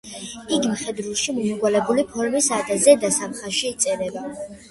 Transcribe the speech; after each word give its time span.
იგი 0.55 0.69
მხედრულში 0.69 1.35
მომრგვალებული 1.39 2.05
ფორმისაა 2.15 2.65
და 2.71 2.79
ზედა 2.85 3.11
სამ 3.19 3.35
ხაზში 3.41 3.71
იწერება. 3.75 4.27